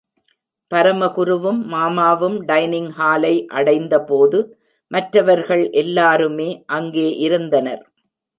[0.71, 4.39] பரமகுருவும், மாமாவும் டைனிங் ஹாலை அடைந்தபோது,
[4.91, 7.83] மற்றவர்கள் எல்லாருமே அங்கே இருந்தனர்.